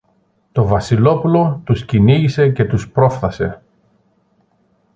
Το 0.51 0.65
Βασιλόπουλο 0.67 1.61
τους 1.63 1.85
κυνήγησε 1.85 2.49
και 2.49 2.65
τους 2.65 2.91
πρόφθασε. 2.91 3.61